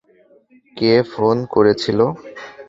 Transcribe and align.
কে 0.77 0.91
phone 1.11 1.37
করেছিল? 1.53 1.99